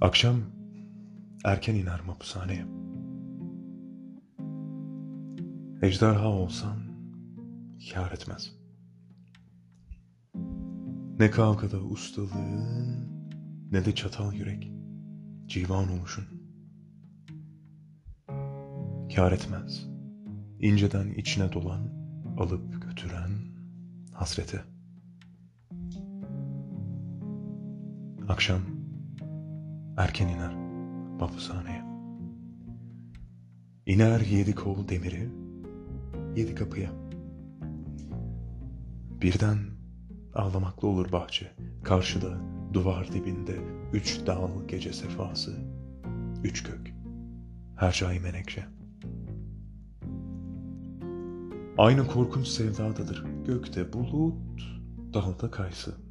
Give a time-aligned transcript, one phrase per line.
[0.00, 0.36] Akşam
[1.44, 2.64] erken iner mapushaneye.
[5.82, 6.78] Ejderha olsan
[7.92, 8.52] kâr etmez.
[11.18, 13.08] Ne kavgada ustalığın
[13.70, 14.72] ne de çatal yürek,
[15.46, 16.24] civan oluşun.
[19.14, 19.88] Kâr etmez.
[20.60, 21.88] inceden içine dolan,
[22.38, 23.30] alıp götüren
[24.12, 24.60] hasrete.
[28.28, 28.77] Akşam
[29.98, 30.54] erken iner
[31.20, 31.84] mahpushaneye.
[33.86, 35.30] İner yedi kol demiri,
[36.36, 36.90] yedi kapıya.
[39.22, 39.58] Birden
[40.34, 41.52] ağlamaklı olur bahçe,
[41.84, 42.38] karşıda
[42.72, 43.56] duvar dibinde
[43.92, 45.56] üç dal gece sefası,
[46.44, 46.94] üç gök,
[47.76, 48.66] her şey menekşe.
[51.78, 54.62] Aynı korkunç sevdadadır, gökte bulut,
[55.14, 56.07] dalda kaysı.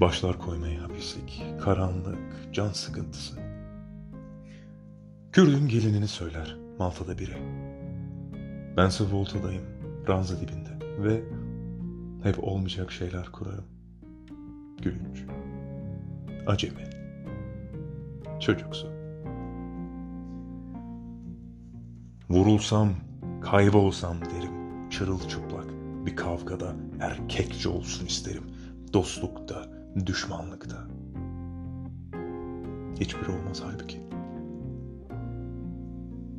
[0.00, 2.18] Başlar koymaya hapislik, karanlık,
[2.52, 3.36] can sıkıntısı.
[5.32, 7.36] Kürdün gelinini söyler Malta'da biri.
[8.76, 9.62] Bense Volta'dayım,
[10.08, 11.22] ranza dibinde ve
[12.22, 13.64] hep olmayacak şeyler kurarım.
[14.82, 15.24] Gülünç,
[16.46, 16.90] acemi,
[18.40, 18.88] çocuksu.
[22.30, 22.90] Vurulsam,
[23.42, 25.66] kaybolsam derim, çırılçıplak
[26.06, 28.44] bir kavgada erkekçe olsun isterim.
[28.92, 30.76] Dostlukta, düşmanlıkta.
[33.00, 34.00] Hiçbir olmaz halbuki.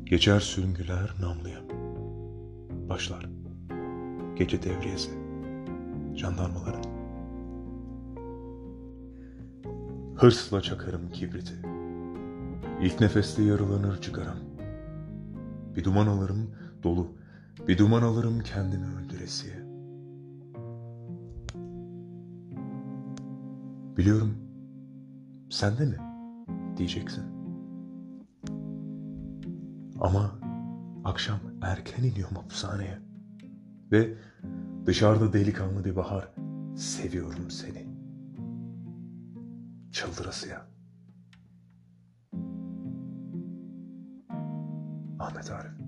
[0.04, 1.60] Geçer süngüler namlıya.
[2.88, 3.26] Başlar.
[4.36, 5.10] Gece devriyesi.
[6.14, 6.96] Jandarmaların.
[10.16, 11.54] Hırsla çakarım kibriti.
[12.82, 14.38] İlk nefeste yarılanır çıkarım.
[15.76, 16.50] Bir duman alırım
[16.82, 17.08] dolu.
[17.68, 19.55] Bir duman alırım kendimi öldüresiye.
[23.96, 24.34] Biliyorum.
[25.50, 25.96] Sen de mi?
[26.76, 27.24] Diyeceksin.
[30.00, 30.38] Ama
[31.04, 32.98] akşam erken iniyorum hapishaneye.
[33.92, 34.14] Ve
[34.86, 36.28] dışarıda delikanlı bir bahar.
[36.76, 37.86] Seviyorum seni.
[39.92, 40.66] Çıldırasıya.
[45.18, 45.85] Ahmet Arif.